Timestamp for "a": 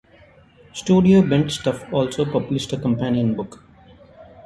2.73-2.77